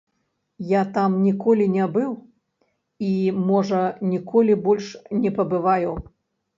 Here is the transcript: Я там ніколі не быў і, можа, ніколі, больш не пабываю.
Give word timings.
Я 0.69 0.79
там 0.95 1.17
ніколі 1.25 1.65
не 1.75 1.85
быў 1.99 2.09
і, 3.09 3.13
можа, 3.49 3.85
ніколі, 4.17 4.61
больш 4.69 4.93
не 5.23 5.29
пабываю. 5.41 5.91